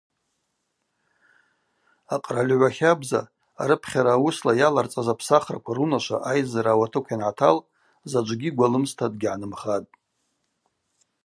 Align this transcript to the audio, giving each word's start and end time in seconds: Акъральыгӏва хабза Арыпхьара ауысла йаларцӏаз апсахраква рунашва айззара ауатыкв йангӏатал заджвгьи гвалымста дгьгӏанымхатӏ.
Акъральыгӏва 2.15 2.69
хабза 2.77 3.21
Арыпхьара 3.61 4.11
ауысла 4.15 4.53
йаларцӏаз 4.59 5.07
апсахраква 5.13 5.71
рунашва 5.77 6.17
айззара 6.31 6.71
ауатыкв 6.73 7.09
йангӏатал 7.11 7.57
заджвгьи 8.11 8.55
гвалымста 8.55 9.05
дгьгӏанымхатӏ. 9.11 9.91